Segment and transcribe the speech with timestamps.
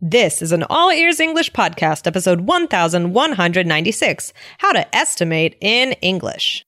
[0.00, 6.67] This is an All Ears English podcast, episode 1196 How to Estimate in English.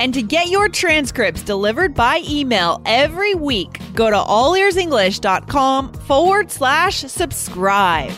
[0.00, 7.00] And to get your transcripts delivered by email every week, go to allearsenglish.com forward slash
[7.00, 8.10] subscribe.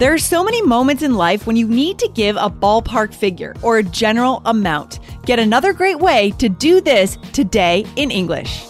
[0.00, 3.54] There are so many moments in life when you need to give a ballpark figure
[3.62, 4.98] or a general amount.
[5.26, 8.69] Get another great way to do this today in English.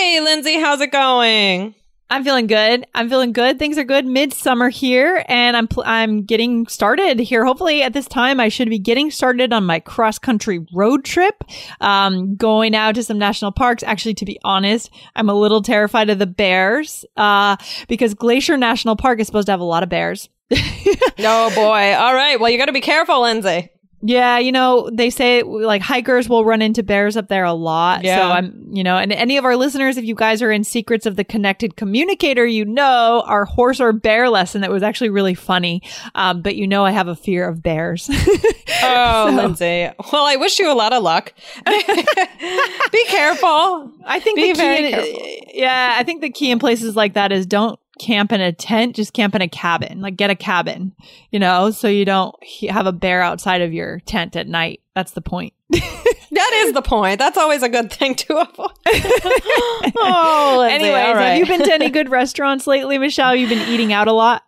[0.00, 1.74] Hey, Lindsay, how's it going?
[2.08, 2.86] I'm feeling good.
[2.94, 3.58] I'm feeling good.
[3.58, 4.06] Things are good.
[4.06, 7.44] Midsummer here, and I'm pl- I'm getting started here.
[7.44, 11.44] Hopefully, at this time, I should be getting started on my cross country road trip.
[11.82, 13.82] Um, going out to some national parks.
[13.82, 17.04] Actually, to be honest, I'm a little terrified of the bears.
[17.18, 17.56] Uh,
[17.86, 20.30] because Glacier National Park is supposed to have a lot of bears.
[20.50, 21.94] oh boy.
[21.94, 22.40] All right.
[22.40, 23.68] Well, you got to be careful, Lindsay.
[24.02, 28.02] Yeah, you know, they say like hikers will run into bears up there a lot.
[28.02, 28.16] Yeah.
[28.16, 31.04] So I'm, you know, and any of our listeners, if you guys are in Secrets
[31.04, 35.34] of the Connected Communicator, you know our horse or bear lesson that was actually really
[35.34, 35.82] funny.
[36.14, 38.08] Um, but you know, I have a fear of bears.
[38.82, 39.34] oh, so.
[39.34, 39.90] Lindsay.
[40.12, 41.34] Well, I wish you a lot of luck.
[41.66, 43.92] Be careful.
[44.06, 47.32] I think Be the key, in, yeah, I think the key in places like that
[47.32, 50.00] is don't camp in a tent, just camp in a cabin.
[50.00, 50.92] Like get a cabin,
[51.30, 52.34] you know, so you don't
[52.68, 54.80] have a bear outside of your tent at night.
[54.94, 55.52] That's the point.
[55.70, 57.18] that is the point.
[57.18, 58.70] That's always a good thing to avoid.
[59.98, 61.24] oh, anyways, right.
[61.24, 63.36] have you been to any good restaurants lately, Michelle?
[63.36, 64.42] You've been eating out a lot.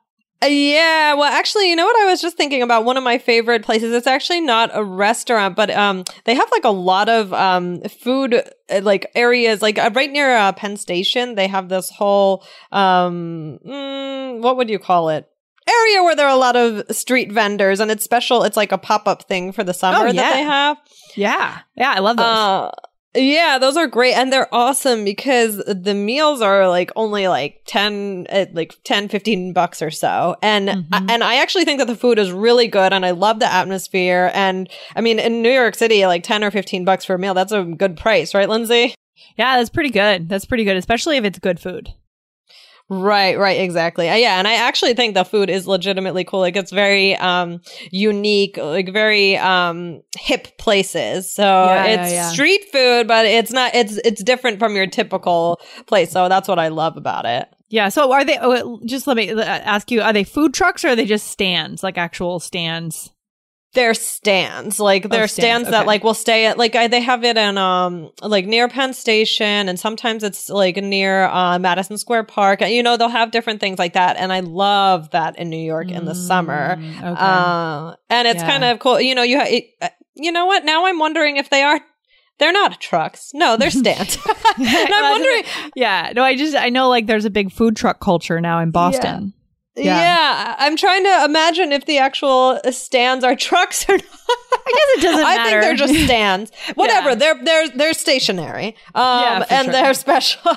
[0.45, 1.97] Yeah, well, actually, you know what?
[2.01, 3.93] I was just thinking about one of my favorite places.
[3.93, 8.35] It's actually not a restaurant, but um, they have like a lot of um food
[8.35, 11.37] uh, like areas, like uh, right near uh, Penn Station.
[11.37, 15.29] They have this whole um, mm, what would you call it?
[15.69, 18.43] Area where there are a lot of street vendors, and it's special.
[18.43, 20.13] It's like a pop up thing for the summer oh, yeah.
[20.13, 20.77] that they have.
[21.15, 22.27] Yeah, yeah, I love those.
[22.27, 22.71] Uh,
[23.15, 28.27] yeah, those are great and they're awesome because the meals are like only like 10
[28.31, 30.37] uh, like 10 15 bucks or so.
[30.43, 31.11] And mm-hmm.
[31.11, 34.31] and I actually think that the food is really good and I love the atmosphere
[34.33, 37.35] and I mean in New York City like 10 or 15 bucks for a meal,
[37.35, 38.95] that's a good price, right Lindsay?
[39.37, 40.29] Yeah, that's pretty good.
[40.29, 41.93] That's pretty good, especially if it's good food.
[42.95, 44.11] Right, right, exactly.
[44.11, 46.41] Uh, yeah, and I actually think the food is legitimately cool.
[46.41, 51.33] Like it's very um unique, like very um hip places.
[51.33, 52.29] So yeah, it's yeah, yeah.
[52.33, 56.11] street food, but it's not it's it's different from your typical place.
[56.11, 57.49] So that's what I love about it.
[57.71, 57.89] Yeah.
[57.89, 60.89] So are they oh, just let me uh, ask you, are they food trucks or
[60.89, 63.11] are they just stands, like actual stands?
[63.75, 65.79] They're stands like they're oh, stands, stands okay.
[65.79, 68.93] that like will stay at like I, they have it in um like near penn
[68.93, 73.31] station and sometimes it's like near uh, madison square park and you know they'll have
[73.31, 76.77] different things like that and i love that in new york mm, in the summer
[76.77, 77.15] mm, okay.
[77.19, 78.51] uh, and it's yeah.
[78.51, 81.39] kind of cool you know you ha- it, uh, you know what now i'm wondering
[81.39, 81.81] if they are
[82.43, 83.31] they're not trucks.
[83.35, 84.17] No, they're stands.
[84.59, 85.45] and I'm wondering.
[85.77, 86.13] Yeah.
[86.17, 89.33] No, I just, I know like there's a big food truck culture now in Boston.
[89.35, 89.42] Yeah.
[89.77, 90.55] Yeah.
[90.59, 94.05] I'm trying to imagine if the actual stands are trucks or not.
[94.53, 95.41] I guess it doesn't matter.
[95.41, 96.53] I think they're just stands.
[96.75, 97.11] Whatever.
[97.11, 97.15] Yeah.
[97.17, 98.77] They're they're they're stationary.
[98.95, 99.73] Um yeah, and sure.
[99.73, 100.53] they're special.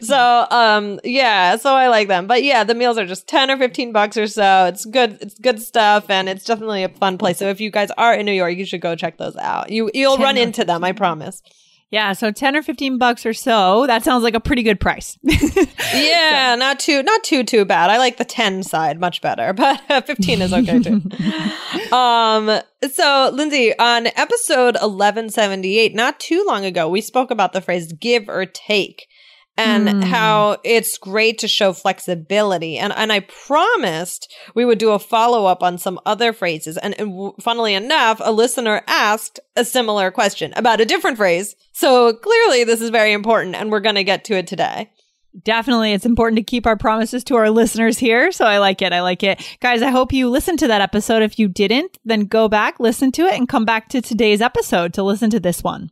[0.00, 2.26] so um yeah, so I like them.
[2.26, 4.66] But yeah, the meals are just 10 or 15 bucks or so.
[4.66, 7.38] It's good it's good stuff and it's definitely a fun place.
[7.38, 9.70] So if you guys are in New York, you should go check those out.
[9.70, 11.42] You you'll run into them, I promise.
[11.90, 13.84] Yeah, so 10 or 15 bucks or so.
[13.88, 15.18] That sounds like a pretty good price.
[15.22, 16.58] yeah, so.
[16.58, 17.90] not too not too too bad.
[17.90, 21.02] I like the 10 side much better, but 15 is okay too.
[21.94, 22.60] um
[22.92, 28.28] so Lindsay, on episode 1178, not too long ago, we spoke about the phrase give
[28.28, 29.08] or take.
[29.60, 30.04] And mm.
[30.04, 32.78] how it's great to show flexibility.
[32.78, 36.76] And, and I promised we would do a follow up on some other phrases.
[36.78, 41.54] And, and funnily enough, a listener asked a similar question about a different phrase.
[41.72, 44.90] So clearly this is very important and we're going to get to it today.
[45.44, 45.92] Definitely.
[45.92, 48.32] It's important to keep our promises to our listeners here.
[48.32, 48.92] So I like it.
[48.92, 49.40] I like it.
[49.60, 51.22] Guys, I hope you listened to that episode.
[51.22, 54.92] If you didn't, then go back, listen to it, and come back to today's episode
[54.94, 55.90] to listen to this one.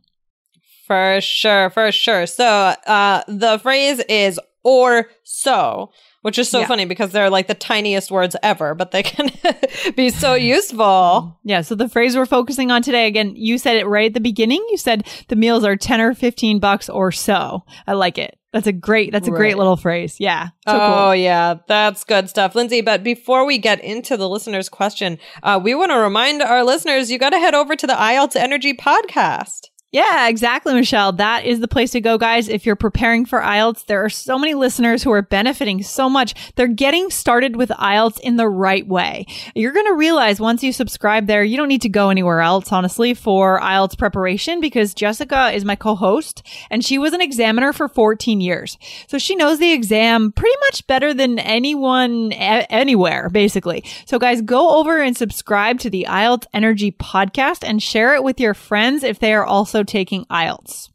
[0.89, 1.69] For sure.
[1.69, 2.25] For sure.
[2.25, 5.91] So uh, the phrase is or so,
[6.23, 6.65] which is so yeah.
[6.65, 9.29] funny because they're like the tiniest words ever, but they can
[9.95, 11.39] be so useful.
[11.43, 11.61] Yeah.
[11.61, 14.65] So the phrase we're focusing on today, again, you said it right at the beginning.
[14.71, 17.63] You said the meals are 10 or 15 bucks or so.
[17.85, 18.39] I like it.
[18.51, 19.37] That's a great, that's a right.
[19.37, 20.19] great little phrase.
[20.19, 20.47] Yeah.
[20.67, 21.15] So oh, cool.
[21.17, 21.59] yeah.
[21.67, 22.55] That's good stuff.
[22.55, 26.63] Lindsay, but before we get into the listener's question, uh, we want to remind our
[26.63, 29.67] listeners, you got to head over to the IELTS Energy podcast.
[29.91, 31.13] Yeah, exactly, Michelle.
[31.13, 32.47] That is the place to go, guys.
[32.47, 36.35] If you're preparing for IELTS, there are so many listeners who are benefiting so much.
[36.55, 39.25] They're getting started with IELTS in the right way.
[39.55, 42.71] You're going to realize once you subscribe there, you don't need to go anywhere else,
[42.71, 47.87] honestly, for IELTS preparation because Jessica is my co-host and she was an examiner for
[47.87, 48.77] 14 years.
[49.07, 53.83] So she knows the exam pretty much better than anyone a- anywhere, basically.
[54.05, 58.39] So guys, go over and subscribe to the IELTS Energy podcast and share it with
[58.39, 60.89] your friends if they are also also taking IELTS.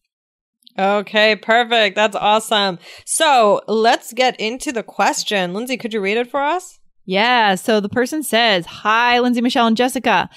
[0.79, 1.95] Okay, perfect.
[1.95, 2.79] That's awesome.
[3.05, 5.55] So let's get into the question.
[5.55, 6.81] Lindsay, could you read it for us?
[7.07, 7.55] Yeah.
[7.55, 10.29] So the person says, Hi, Lindsay, Michelle, and Jessica.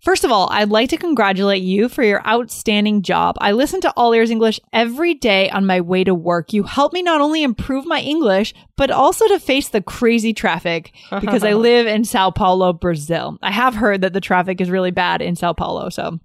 [0.00, 3.36] First of all, I'd like to congratulate you for your outstanding job.
[3.38, 6.54] I listen to All Ears English every day on my way to work.
[6.54, 10.92] You help me not only improve my English, but also to face the crazy traffic
[11.20, 13.38] because I live in Sao Paulo, Brazil.
[13.42, 15.90] I have heard that the traffic is really bad in Sao Paulo.
[15.90, 16.18] So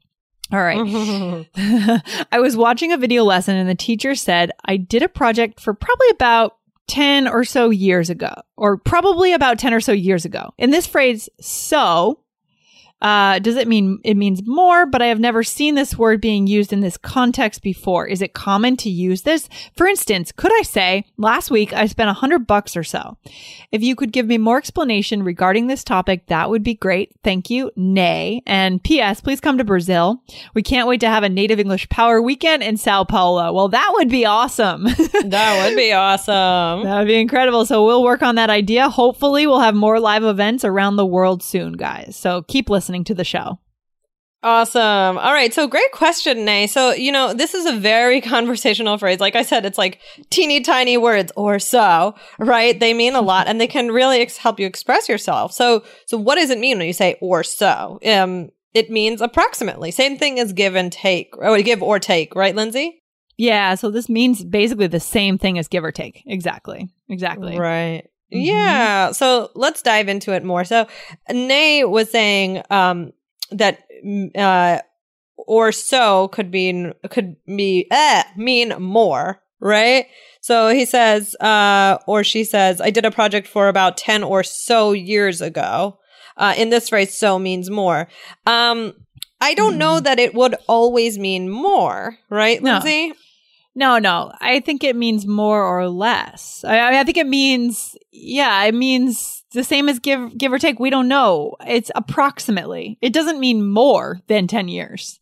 [0.51, 0.77] all right.
[2.31, 5.73] I was watching a video lesson and the teacher said, I did a project for
[5.73, 6.57] probably about
[6.87, 10.53] 10 or so years ago, or probably about 10 or so years ago.
[10.57, 12.19] In this phrase, so
[13.05, 14.87] uh, does it mean it means more?
[14.87, 18.07] But I have never seen this word being used in this context before.
[18.07, 19.47] Is it common to use this?
[19.77, 23.15] For instance, could I say last week I spent a hundred bucks or so?
[23.71, 27.11] If you could give me more explanation regarding this topic, that would be great.
[27.23, 27.69] Thank you.
[27.75, 28.41] Nay.
[28.47, 29.21] And P.S.
[29.21, 30.23] Please come to Brazil.
[30.55, 33.53] We can't wait to have a native English power weekend in Sao Paulo.
[33.53, 34.83] Well, that would be awesome.
[35.25, 36.85] that would be awesome.
[36.85, 37.67] That would be incredible.
[37.67, 38.89] So we'll work on that idea.
[38.89, 42.15] Hopefully, we'll have more live events around the world soon, guys.
[42.15, 43.59] So keep listening listening to the show.
[44.43, 45.17] Awesome.
[45.17, 45.51] All right.
[45.53, 46.67] So great question, Nay.
[46.67, 49.19] So, you know, this is a very conversational phrase.
[49.19, 49.99] Like I said, it's like
[50.29, 52.79] teeny tiny words or so, right?
[52.79, 55.51] They mean a lot and they can really ex- help you express yourself.
[55.51, 57.99] So, so what does it mean when you say or so?
[58.05, 59.89] Um, it means approximately.
[59.89, 63.01] Same thing as give and take, or give or take, right, Lindsay?
[63.37, 63.73] Yeah.
[63.75, 66.21] So this means basically the same thing as give or take.
[66.27, 66.87] Exactly.
[67.09, 67.57] Exactly.
[67.57, 68.07] Right.
[68.35, 68.45] Mm-hmm.
[68.45, 69.11] Yeah.
[69.11, 70.63] So let's dive into it more.
[70.65, 70.87] So
[71.29, 73.13] Nay was saying um,
[73.51, 74.81] that mm, uh,
[75.37, 80.07] or so could mean could be eh, mean more, right?
[80.41, 84.43] So he says, uh, or she says, I did a project for about 10 or
[84.43, 85.97] so years ago.
[86.37, 88.09] Uh, in this phrase, so means more.
[88.45, 88.93] Um,
[89.39, 89.77] I don't mm.
[89.77, 92.73] know that it would always mean more, right, no.
[92.73, 93.13] Lindsay?
[93.75, 94.31] No, no.
[94.39, 96.63] I think it means more or less.
[96.63, 100.79] I, I think it means, yeah, it means the same as give give or take.
[100.79, 101.55] We don't know.
[101.67, 102.97] It's approximately.
[103.01, 105.19] It doesn't mean more than ten years.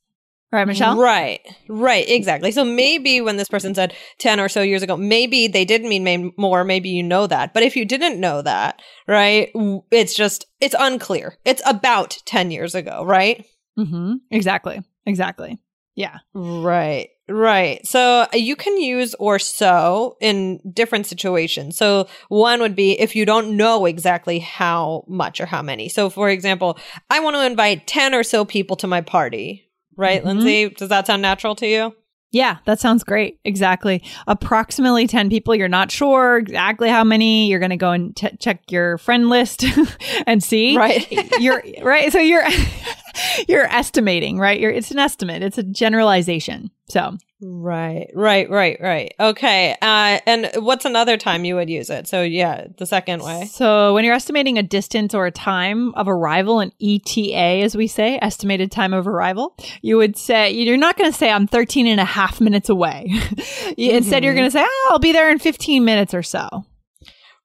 [0.51, 0.97] Right, Michelle?
[0.97, 2.51] Right, right, exactly.
[2.51, 6.03] So maybe when this person said 10 or so years ago, maybe they didn't mean
[6.03, 7.55] may- more, maybe you know that.
[7.55, 9.49] But if you didn't know that, right,
[9.89, 11.39] it's just, it's unclear.
[11.43, 13.43] It's about 10 years ago, right?
[13.79, 14.13] Mm-hmm.
[14.29, 15.57] Exactly, exactly.
[15.95, 16.19] Yeah.
[16.33, 17.09] Right.
[17.29, 17.85] Right.
[17.87, 21.77] So uh, you can use or so in different situations.
[21.77, 25.87] So one would be if you don't know exactly how much or how many.
[25.87, 26.77] So for example,
[27.09, 29.69] I want to invite 10 or so people to my party.
[29.95, 30.27] Right, mm-hmm.
[30.27, 30.69] Lindsay?
[30.69, 31.95] Does that sound natural to you?
[32.31, 33.39] Yeah, that sounds great.
[33.45, 34.03] Exactly.
[34.25, 35.53] Approximately 10 people.
[35.53, 37.47] You're not sure exactly how many.
[37.47, 39.63] You're going to go and t- check your friend list
[40.27, 40.75] and see.
[40.75, 41.07] Right.
[41.39, 42.11] you're right.
[42.11, 42.43] So you're
[43.47, 44.59] you're estimating, right?
[44.59, 45.43] You're it's an estimate.
[45.43, 46.71] It's a generalization.
[46.89, 49.13] So Right, right, right, right.
[49.19, 49.75] Okay.
[49.81, 52.07] Uh, and what's another time you would use it?
[52.07, 53.45] So, yeah, the second way.
[53.45, 57.87] So, when you're estimating a distance or a time of arrival, an ETA, as we
[57.87, 61.87] say, estimated time of arrival, you would say, you're not going to say, I'm 13
[61.87, 63.07] and a half minutes away.
[63.09, 63.73] mm-hmm.
[63.77, 66.65] Instead, you're going to say, oh, I'll be there in 15 minutes or so.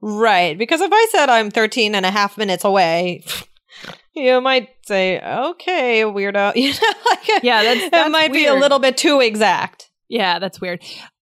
[0.01, 0.57] Right.
[0.57, 3.25] Because if I said I'm 13 and a half minutes away,
[4.19, 6.55] you might say, okay, weirdo.
[6.57, 8.33] You know, like, yeah, that's, that might weird.
[8.33, 9.91] be a little bit too exact.
[10.09, 10.83] Yeah, that's weird.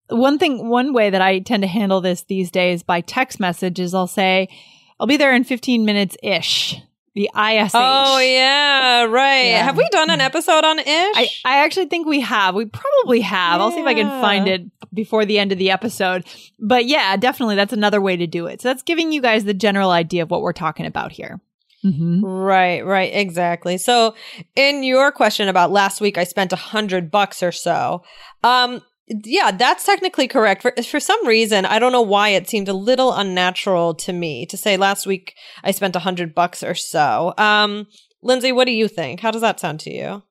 [0.09, 3.79] one thing, one way that I tend to handle this these days by text message
[3.79, 4.49] is I'll say,
[4.99, 6.81] I'll be there in 15 minutes ish.
[7.15, 7.71] The ISH.
[7.73, 9.45] Oh yeah, right.
[9.45, 9.63] Yeah.
[9.63, 10.25] Have we done an mm.
[10.25, 10.85] episode on ish?
[10.87, 12.55] I, I actually think we have.
[12.55, 13.59] We probably have.
[13.59, 13.63] Yeah.
[13.63, 16.25] I'll see if I can find it before the end of the episode.
[16.59, 18.61] But yeah, definitely that's another way to do it.
[18.61, 21.39] So that's giving you guys the general idea of what we're talking about here.
[21.85, 22.25] Mm-hmm.
[22.25, 23.77] Right, right, exactly.
[23.77, 24.15] So,
[24.55, 28.01] in your question about last week, I spent a hundred bucks or so.
[28.43, 30.63] Um, yeah, that's technically correct.
[30.63, 34.47] For for some reason, I don't know why it seemed a little unnatural to me
[34.47, 37.33] to say last week I spent a hundred bucks or so.
[37.37, 37.85] Um,
[38.23, 39.19] Lindsay, what do you think?
[39.19, 40.23] How does that sound to you?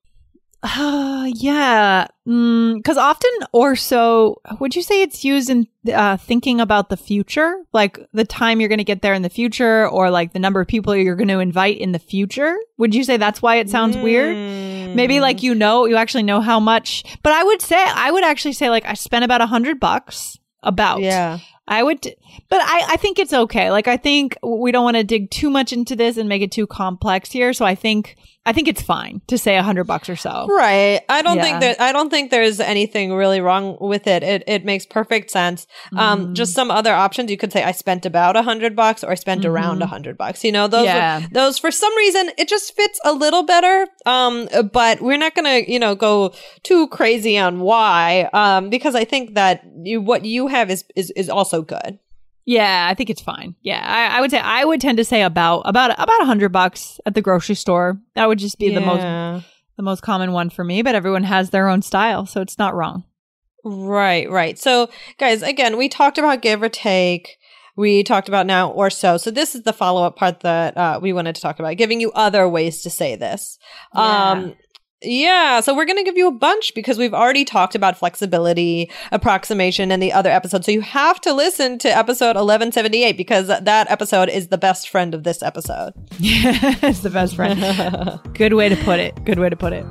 [0.65, 2.07] Uh, yeah.
[2.25, 6.97] Because mm, often or so, would you say it's used in uh, thinking about the
[6.97, 7.55] future?
[7.73, 10.61] Like the time you're going to get there in the future or like the number
[10.61, 12.57] of people you're going to invite in the future?
[12.79, 14.03] Would you say that's why it sounds mm.
[14.03, 14.97] weird?
[14.97, 17.05] Maybe like you know, you actually know how much.
[17.23, 20.39] But I would say, I would actually say like I spent about a hundred bucks
[20.63, 21.03] about.
[21.03, 21.41] Yeah.
[21.67, 23.71] I would, but I, I think it's okay.
[23.71, 26.53] Like, I think we don't want to dig too much into this and make it
[26.53, 27.55] too complex here.
[27.55, 30.47] So I think I think it's fine to say a hundred bucks or so.
[30.49, 31.01] Right.
[31.09, 31.43] I don't yeah.
[31.43, 34.23] think that I don't think there's anything really wrong with it.
[34.23, 35.67] It it makes perfect sense.
[35.93, 36.01] Um, mm.
[36.05, 37.31] Um, just some other options.
[37.31, 39.51] You could say I spent about a hundred bucks or I spent mm-hmm.
[39.51, 40.45] around a hundred bucks.
[40.45, 41.27] You know, those yeah.
[41.33, 43.87] those for some reason it just fits a little better.
[44.05, 48.29] Um, but we're not gonna you know go too crazy on why.
[48.33, 51.99] Um, because I think that you what you have is is is also good.
[52.47, 53.55] Yeah, I think it's fine.
[53.63, 56.51] Yeah, I, I, would say I would tend to say about about about a hundred
[56.51, 57.99] bucks at the grocery store.
[58.15, 58.81] That would just be yeah.
[58.81, 59.47] the most
[59.77, 60.83] the most common one for me.
[60.83, 63.05] But everyone has their own style, so it's not wrong.
[63.65, 64.59] Right, right.
[64.59, 67.39] So, guys, again, we talked about give or take.
[67.77, 69.17] We talked about now or so.
[69.17, 72.01] So this is the follow up part that uh, we wanted to talk about, giving
[72.01, 73.59] you other ways to say this.
[73.95, 74.31] Yeah.
[74.31, 74.55] Um,
[75.05, 78.91] yeah, so we're going to give you a bunch because we've already talked about flexibility,
[79.13, 80.65] approximation in the other episode.
[80.65, 85.15] So you have to listen to episode 1178 because that episode is the best friend
[85.15, 85.93] of this episode.
[86.25, 87.61] Yeah, it's the best friend.
[88.35, 89.25] Good way to put it.
[89.25, 89.85] Good way to put it.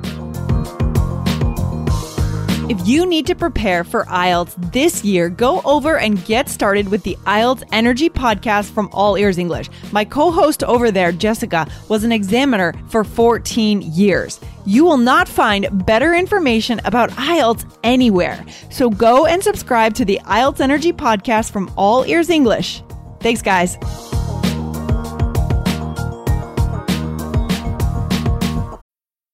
[2.66, 7.02] If you need to prepare for IELTS this year, go over and get started with
[7.02, 9.68] the IELTS Energy podcast from All Ears English.
[9.92, 14.40] My co host over there, Jessica, was an examiner for 14 years.
[14.64, 18.42] You will not find better information about IELTS anywhere.
[18.70, 22.82] So go and subscribe to the IELTS Energy podcast from All Ears English.
[23.20, 23.76] Thanks, guys.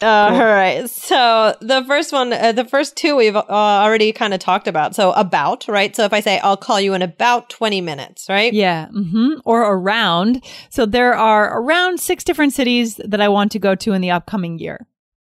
[0.00, 0.38] Uh, cool.
[0.40, 0.90] All right.
[0.90, 4.94] So the first one, uh, the first two we've uh, already kind of talked about.
[4.94, 5.94] So about, right?
[5.94, 8.52] So if I say I'll call you in about 20 minutes, right?
[8.52, 8.86] Yeah.
[8.86, 9.40] Mm-hmm.
[9.44, 10.44] Or around.
[10.68, 14.10] So there are around six different cities that I want to go to in the
[14.10, 14.86] upcoming year.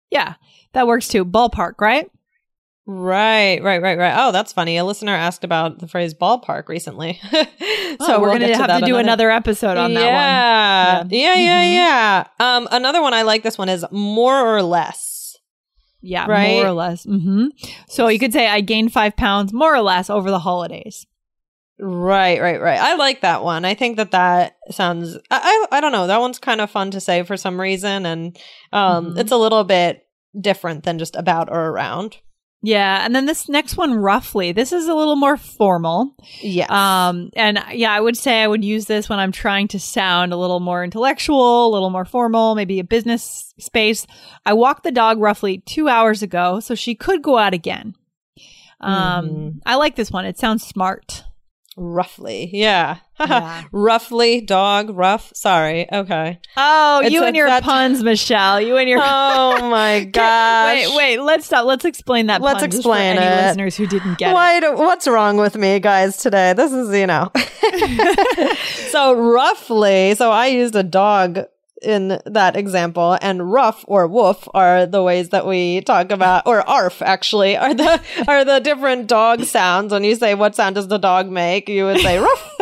[0.09, 0.35] Yeah.
[0.73, 1.23] That works too.
[1.23, 2.09] Ballpark, right?
[2.89, 4.13] Right, right, right, right.
[4.17, 4.77] Oh, that's funny.
[4.77, 7.19] A listener asked about the phrase ballpark recently.
[7.31, 7.45] so
[7.99, 9.99] oh, we're we'll going to have to do another, episode on yeah.
[9.99, 11.09] that one.
[11.09, 11.73] Yeah, yeah, yeah, mm-hmm.
[11.73, 12.27] yeah.
[12.39, 15.35] Um, another one I like this one is more or less.
[16.01, 16.53] Yeah, right?
[16.53, 17.05] more or less.
[17.05, 17.47] Mm-hmm.
[17.89, 21.05] So you could say I gained five pounds more or less over the holidays.
[21.79, 22.79] Right, right, right.
[22.79, 23.65] I like that one.
[23.65, 25.17] I think that that sounds.
[25.29, 26.07] I I, I don't know.
[26.07, 28.37] That one's kind of fun to say for some reason, and
[28.71, 29.19] um, mm-hmm.
[29.19, 30.07] it's a little bit
[30.39, 32.19] different than just about or around.
[32.63, 36.15] Yeah, and then this next one, roughly, this is a little more formal.
[36.41, 36.65] Yeah.
[36.69, 40.33] Um, and yeah, I would say I would use this when I'm trying to sound
[40.33, 44.07] a little more intellectual, a little more formal, maybe a business space.
[44.45, 47.93] I walked the dog roughly two hours ago, so she could go out again.
[48.81, 49.57] Um, mm-hmm.
[49.65, 50.25] I like this one.
[50.25, 51.23] It sounds smart.
[51.79, 52.49] Roughly.
[52.51, 52.97] Yeah.
[53.19, 53.65] yeah.
[53.71, 55.31] Roughly, dog, rough.
[55.35, 55.87] Sorry.
[55.93, 56.39] Okay.
[56.57, 58.59] Oh, it's you and your puns, Michelle.
[58.59, 58.99] You and your.
[59.07, 60.87] Oh my gosh.
[60.87, 61.19] wait, wait.
[61.19, 61.65] Let's stop.
[61.65, 62.41] Let's explain that.
[62.41, 63.19] Let's explain it.
[63.19, 64.61] Any listeners who didn't get Why it.
[64.61, 66.17] Do, what's wrong with me, guys?
[66.17, 67.31] Today, this is you know.
[68.89, 71.45] so roughly, so I used a dog
[71.81, 76.67] in that example, and rough or woof are the ways that we talk about, or
[76.67, 79.91] arf actually are the are the different dog sounds.
[79.91, 82.59] When you say what sound does the dog make, you would say ruff,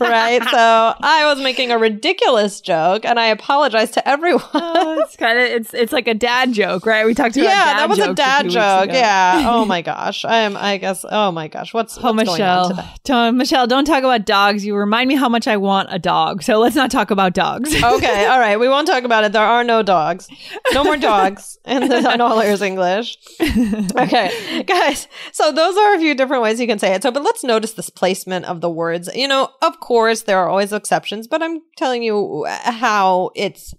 [0.00, 0.42] right?
[0.42, 4.38] So I was making a ridiculous joke, and I apologize to everyone.
[4.78, 7.06] Oh, it's kind of it's it's like a dad joke, right?
[7.06, 8.90] We talked about yeah, that was a dad joke.
[8.92, 9.44] Yeah.
[9.48, 10.56] Oh my gosh, I am.
[10.56, 11.04] I guess.
[11.08, 12.72] Oh my gosh, what's, oh what's Michelle?
[13.04, 14.64] Don't, Michelle, don't talk about dogs.
[14.64, 16.42] You remind me how much I want a dog.
[16.42, 17.74] So let's not talk about dogs.
[17.74, 18.57] okay, all right.
[18.58, 19.32] We won't talk about it.
[19.32, 20.28] There are no dogs.
[20.72, 23.16] No more dogs in the Ears English.
[23.40, 25.08] Okay, guys.
[25.32, 27.02] So those are a few different ways you can say it.
[27.02, 29.08] So, but let's notice this placement of the words.
[29.14, 33.74] You know, of course, there are always exceptions, but I'm telling you how it's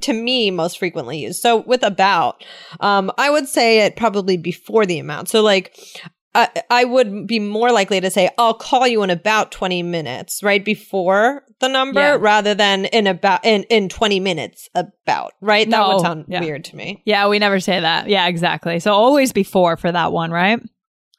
[0.00, 1.40] to me most frequently used.
[1.40, 2.44] So with about,
[2.80, 5.28] um, I would say it probably before the amount.
[5.28, 5.76] So like
[6.34, 10.42] I, I would be more likely to say, I'll call you in about 20 minutes,
[10.42, 10.64] right?
[10.64, 12.16] Before the number yeah.
[12.18, 15.68] rather than in about, in, in 20 minutes about, right?
[15.68, 16.40] That would sound yeah.
[16.40, 17.02] weird to me.
[17.04, 17.28] Yeah.
[17.28, 18.08] We never say that.
[18.08, 18.80] Yeah, exactly.
[18.80, 20.60] So always before for that one, right?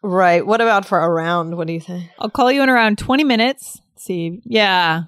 [0.02, 0.46] Right.
[0.46, 1.56] What about for around?
[1.58, 2.10] What do you think?
[2.18, 3.80] I'll call you in around 20 minutes.
[3.94, 4.42] Let's see.
[4.46, 5.04] Yeah.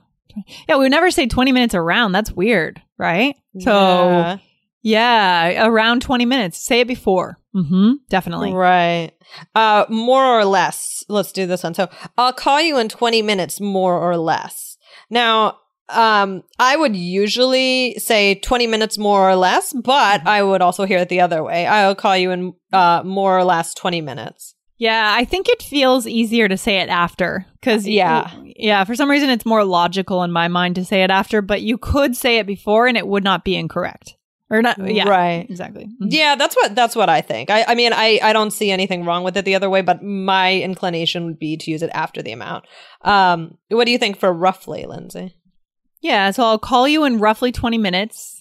[0.69, 0.75] Yeah.
[0.75, 2.11] We would never say 20 minutes around.
[2.11, 3.35] That's weird, right?
[3.59, 4.37] So yeah.
[4.85, 6.63] Yeah, around 20 minutes.
[6.63, 7.39] Say it before.
[7.55, 7.93] Mm-hmm.
[8.09, 8.53] Definitely.
[8.53, 9.11] Right.
[9.55, 11.03] Uh, more or less.
[11.07, 11.73] Let's do this one.
[11.73, 14.77] So I'll call you in 20 minutes, more or less.
[15.09, 15.59] Now,
[15.89, 20.99] um, I would usually say 20 minutes more or less, but I would also hear
[20.99, 21.65] it the other way.
[21.65, 24.55] I'll call you in uh, more or less 20 minutes.
[24.77, 28.83] Yeah, I think it feels easier to say it after because yeah, yeah.
[28.83, 31.77] For some reason, it's more logical in my mind to say it after, but you
[31.77, 34.17] could say it before and it would not be incorrect
[34.49, 35.47] or not yeah right.
[35.49, 35.85] exactly.
[35.85, 36.07] Mm-hmm.
[36.09, 37.49] yeah that's what that's what i think.
[37.49, 40.03] I, I mean i i don't see anything wrong with it the other way but
[40.03, 42.65] my inclination would be to use it after the amount.
[43.01, 45.35] Um what do you think for roughly lindsay?
[46.01, 48.34] Yeah so i'll call you in roughly 20 minutes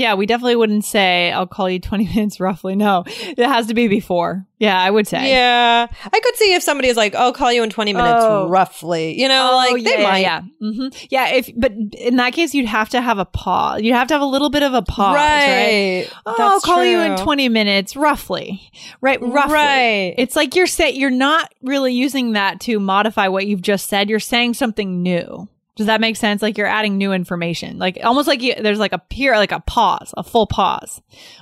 [0.00, 2.74] yeah, we definitely wouldn't say I'll call you 20 minutes roughly.
[2.74, 4.46] No, it has to be before.
[4.58, 5.30] Yeah, I would say.
[5.30, 5.86] Yeah.
[6.04, 8.48] I could see if somebody is like, I'll call you in 20 minutes oh.
[8.48, 9.20] roughly.
[9.20, 10.18] You know, oh, like yeah, they might.
[10.18, 10.42] Yeah.
[10.62, 11.06] Mm-hmm.
[11.10, 11.28] Yeah.
[11.34, 13.82] If, but in that case, you'd have to have a pause.
[13.82, 15.14] You'd have to have a little bit of a pause.
[15.14, 16.06] Right.
[16.06, 16.12] right?
[16.26, 16.90] Oh, I'll call true.
[16.90, 18.70] you in 20 minutes roughly.
[19.00, 19.20] Right.
[19.20, 19.54] Roughly.
[19.54, 20.14] Right.
[20.16, 24.08] It's like you're saying, you're not really using that to modify what you've just said.
[24.08, 25.48] You're saying something new.
[25.80, 26.42] Does that make sense?
[26.42, 29.60] Like you're adding new information, like almost like you, there's like a peer, like a
[29.60, 31.00] pause, a full pause.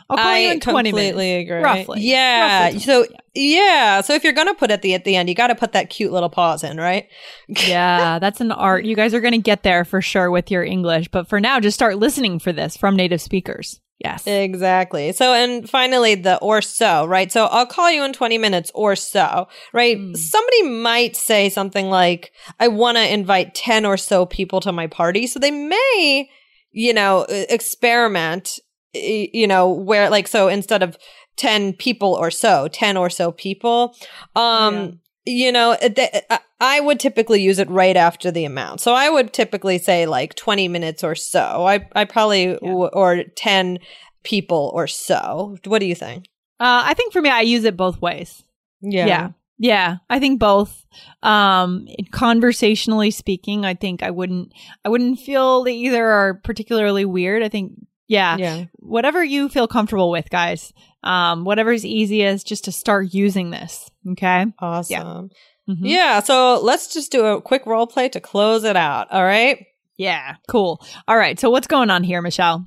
[0.09, 1.61] I'll call I you in 20 completely minutes, agree.
[1.61, 2.00] Roughly.
[2.02, 2.66] Yeah.
[2.66, 3.04] Roughly so
[3.35, 4.00] yeah.
[4.00, 5.90] So if you're gonna put it the at the end, you got to put that
[5.90, 7.09] cute little pause in, right?
[7.49, 8.85] yeah, that's an art.
[8.85, 11.74] You guys are gonna get there for sure with your English, but for now, just
[11.74, 13.81] start listening for this from native speakers.
[13.98, 14.26] Yes.
[14.26, 15.11] Exactly.
[15.12, 17.32] So, and finally, the or so, right?
[17.32, 19.98] So, I'll call you in 20 minutes or so, right?
[19.98, 20.16] Mm.
[20.16, 24.87] Somebody might say something like, I want to invite 10 or so people to my
[24.87, 25.26] party.
[25.26, 26.30] So, they may,
[26.70, 28.61] you know, experiment,
[28.94, 30.96] you know, where like, so instead of
[31.37, 33.96] 10 people or so, 10 or so people,
[34.37, 34.90] um, yeah
[35.28, 36.24] you know, th-
[36.61, 38.81] I would typically use it right after the amount.
[38.81, 41.66] So I would typically say like 20 minutes or so.
[41.66, 42.55] I, I probably, yeah.
[42.61, 43.79] w- or 10
[44.25, 45.57] people or so.
[45.64, 46.27] What do you think?
[46.61, 48.42] Uh, I think for me, I use it both ways.
[48.81, 49.07] Yeah.
[49.07, 49.29] Yeah.
[49.61, 50.87] Yeah, I think both.
[51.23, 54.53] Um, conversationally speaking, I think I wouldn't,
[54.85, 57.42] I wouldn't feel that either are particularly weird.
[57.42, 57.73] I think,
[58.07, 60.73] yeah, yeah, whatever you feel comfortable with, guys.
[61.03, 63.90] Um, whatever's easiest, just to start using this.
[64.12, 64.47] Okay.
[64.61, 64.92] Awesome.
[64.92, 65.37] Yeah.
[65.68, 65.85] Mm-hmm.
[65.85, 66.20] Yeah.
[66.20, 69.11] So let's just do a quick role play to close it out.
[69.11, 69.66] All right.
[69.96, 70.37] Yeah.
[70.48, 70.85] Cool.
[71.07, 71.38] All right.
[71.38, 72.66] So what's going on here, Michelle?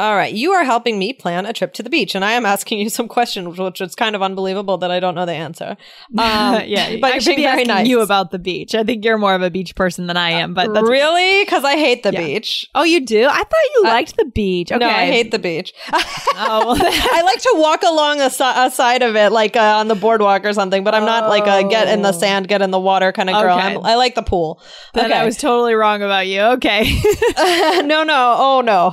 [0.00, 2.46] All right, you are helping me plan a trip to the beach, and I am
[2.46, 5.76] asking you some questions, which is kind of unbelievable that I don't know the answer.
[6.20, 7.88] Um, yeah, but I should be asking nice.
[7.88, 8.74] you about the beach.
[8.74, 11.76] I think you're more of a beach person than I am, but really, because I
[11.76, 12.20] hate the yeah.
[12.20, 12.68] beach.
[12.74, 13.26] Oh, you do?
[13.26, 14.70] I thought you uh, liked the beach.
[14.70, 15.72] Okay, no, I hate the beach.
[15.92, 19.94] oh, I like to walk along a, a side of it, like uh, on the
[19.94, 22.12] boardwalk or something, but I'm not like a get in the oh.
[22.12, 23.58] sand, get in the water kind of girl.
[23.58, 23.76] Okay.
[23.76, 24.60] i like the pool.
[24.94, 25.14] Then okay.
[25.14, 26.40] I was totally wrong about you.
[26.40, 27.00] Okay.
[27.36, 28.92] no, no, oh no.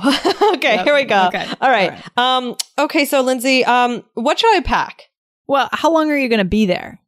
[0.54, 0.84] okay, yep.
[0.84, 1.26] here we go.
[1.28, 1.46] Okay.
[1.60, 1.90] All right.
[1.90, 2.18] All right.
[2.18, 3.04] Um, okay.
[3.04, 5.04] So Lindsay, um, what should I pack?
[5.46, 7.00] Well, how long are you going to be there?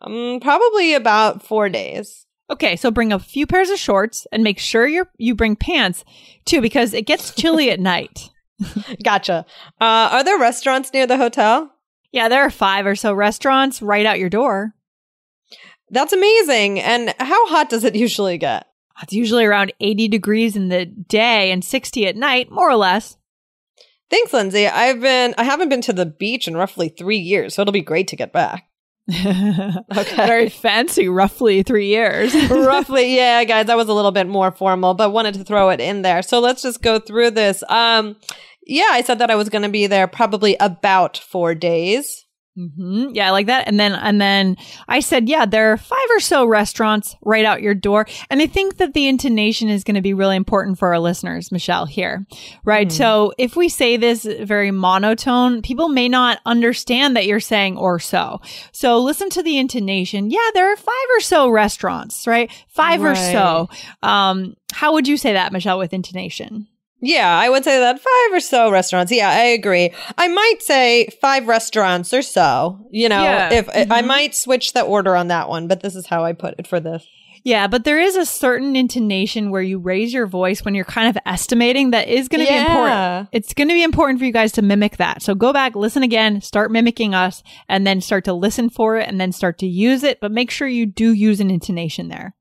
[0.00, 2.26] Um, probably about four days.
[2.48, 6.04] Okay, so bring a few pairs of shorts and make sure you you bring pants
[6.44, 8.30] too because it gets chilly at night.
[9.02, 9.44] gotcha.
[9.80, 11.72] Uh, are there restaurants near the hotel?
[12.12, 14.74] Yeah, there are five or so restaurants right out your door.
[15.90, 16.80] That's amazing.
[16.80, 18.66] And how hot does it usually get?
[19.02, 23.16] It's usually around 80 degrees in the day and 60 at night, more or less.
[24.08, 24.66] Thanks, Lindsay.
[24.66, 27.80] I've been I haven't been to the beach in roughly three years, so it'll be
[27.80, 28.68] great to get back.
[29.10, 30.16] okay.
[30.16, 32.34] Very fancy, roughly three years.
[32.50, 35.80] roughly, yeah, guys, that was a little bit more formal, but wanted to throw it
[35.80, 36.22] in there.
[36.22, 37.62] So let's just go through this.
[37.68, 38.16] Um,
[38.66, 42.25] yeah, I said that I was going to be there probably about four days.
[42.56, 43.10] Mm-hmm.
[43.12, 43.68] Yeah, I like that.
[43.68, 44.56] And then, and then
[44.88, 48.06] I said, yeah, there are five or so restaurants right out your door.
[48.30, 51.52] And I think that the intonation is going to be really important for our listeners,
[51.52, 52.26] Michelle, here,
[52.64, 52.88] right?
[52.88, 52.92] Mm.
[52.92, 57.98] So if we say this very monotone, people may not understand that you're saying or
[57.98, 58.40] so.
[58.72, 60.30] So listen to the intonation.
[60.30, 62.50] Yeah, there are five or so restaurants, right?
[62.68, 63.12] Five right.
[63.12, 63.68] or so.
[64.02, 66.68] Um, how would you say that, Michelle, with intonation?
[67.00, 69.12] Yeah, I would say that five or so restaurants.
[69.12, 69.92] Yeah, I agree.
[70.16, 72.86] I might say five restaurants or so.
[72.90, 73.52] You know, yeah.
[73.52, 73.92] if mm-hmm.
[73.92, 76.66] I might switch the order on that one, but this is how I put it
[76.66, 77.06] for this.
[77.46, 81.08] Yeah, but there is a certain intonation where you raise your voice when you're kind
[81.08, 82.64] of estimating that is going to yeah.
[82.64, 83.28] be important.
[83.30, 85.22] It's going to be important for you guys to mimic that.
[85.22, 89.08] So go back, listen again, start mimicking us, and then start to listen for it
[89.08, 90.18] and then start to use it.
[90.20, 92.34] But make sure you do use an intonation there.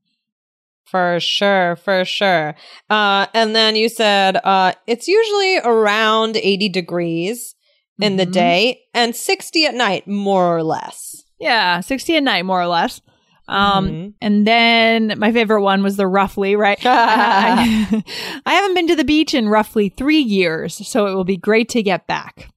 [0.85, 2.55] For sure, for sure.
[2.89, 7.55] Uh, and then you said uh, it's usually around 80 degrees
[7.99, 8.17] in mm-hmm.
[8.17, 11.23] the day and 60 at night, more or less.
[11.39, 13.01] Yeah, 60 at night, more or less.
[13.47, 14.09] Um, mm-hmm.
[14.21, 16.79] and then my favorite one was the roughly, right?
[16.85, 18.03] I,
[18.45, 21.69] I, haven't been to the beach in roughly three years, so it will be great
[21.69, 22.49] to get back.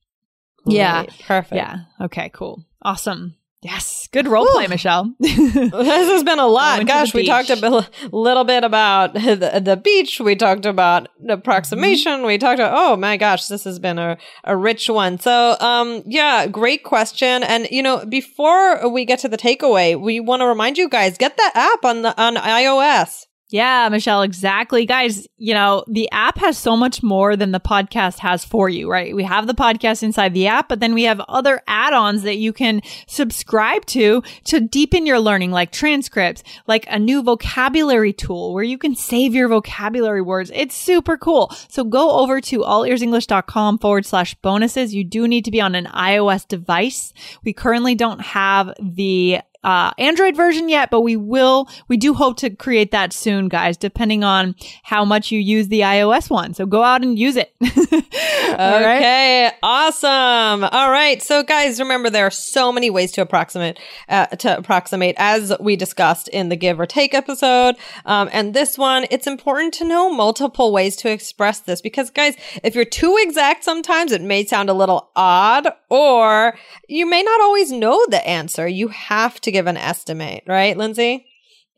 [0.64, 0.76] Great.
[0.76, 1.04] Yeah.
[1.26, 1.56] Perfect.
[1.56, 1.80] Yeah.
[2.00, 2.64] Okay, cool.
[2.82, 3.34] Awesome.
[3.60, 5.12] Yes, good role play, Michelle.
[5.18, 6.86] this has been a lot.
[6.86, 10.20] Gosh, we talked a little bit about the, the beach.
[10.20, 12.18] We talked about approximation.
[12.18, 12.26] Mm-hmm.
[12.26, 15.18] We talked about, oh my gosh, this has been a, a rich one.
[15.18, 17.42] So, um, yeah, great question.
[17.42, 21.18] And, you know, before we get to the takeaway, we want to remind you guys,
[21.18, 23.26] get that app on the, on iOS.
[23.50, 24.84] Yeah, Michelle, exactly.
[24.84, 28.90] Guys, you know, the app has so much more than the podcast has for you,
[28.90, 29.16] right?
[29.16, 32.52] We have the podcast inside the app, but then we have other add-ons that you
[32.52, 38.64] can subscribe to to deepen your learning, like transcripts, like a new vocabulary tool where
[38.64, 40.52] you can save your vocabulary words.
[40.54, 41.50] It's super cool.
[41.70, 44.94] So go over to allearsenglish.com forward slash bonuses.
[44.94, 47.14] You do need to be on an iOS device.
[47.42, 52.36] We currently don't have the uh, Android version yet, but we will, we do hope
[52.38, 56.54] to create that soon, guys, depending on how much you use the iOS one.
[56.54, 57.52] So go out and use it.
[57.62, 59.50] okay.
[59.62, 60.64] Awesome.
[60.64, 61.20] All right.
[61.22, 65.76] So guys, remember there are so many ways to approximate, uh, to approximate as we
[65.76, 67.76] discussed in the give or take episode.
[68.04, 72.36] Um, and this one, it's important to know multiple ways to express this because guys,
[72.62, 76.56] if you're too exact, sometimes it may sound a little odd or
[76.88, 78.68] you may not always know the answer.
[78.68, 81.24] You have to to give an estimate, right, Lindsay?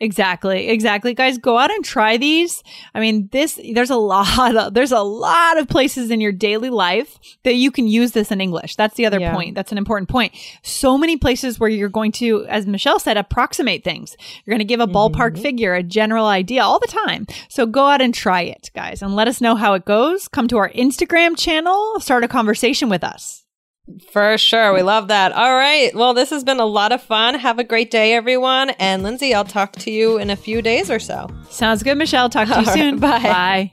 [0.02, 0.68] Exactly.
[0.68, 1.12] Exactly.
[1.12, 2.62] Guys, go out and try these.
[2.94, 6.70] I mean, this, there's a lot of, there's a lot of places in your daily
[6.70, 8.76] life that you can use this in English.
[8.76, 9.34] That's the other yeah.
[9.34, 9.54] point.
[9.54, 10.32] That's an important point.
[10.62, 14.16] So many places where you're going to, as Michelle said, approximate things.
[14.44, 15.42] You're going to give a ballpark mm-hmm.
[15.42, 17.26] figure, a general idea all the time.
[17.50, 20.28] So go out and try it, guys, and let us know how it goes.
[20.28, 23.44] Come to our Instagram channel, start a conversation with us.
[24.12, 24.72] For sure.
[24.72, 25.32] We love that.
[25.32, 25.94] All right.
[25.94, 27.34] Well, this has been a lot of fun.
[27.34, 28.70] Have a great day, everyone.
[28.70, 31.28] And Lindsay, I'll talk to you in a few days or so.
[31.48, 32.28] Sounds good, Michelle.
[32.28, 32.98] Talk to you All soon.
[32.98, 33.28] Right, bye.
[33.28, 33.72] Bye.